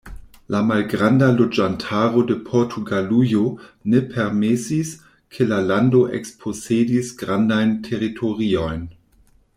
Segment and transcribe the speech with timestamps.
[0.53, 3.43] La malgranda loĝantaro de Portugalujo
[3.95, 4.95] ne permesis,
[5.37, 8.85] ke la lando ekposedis grandajn teritoriojn.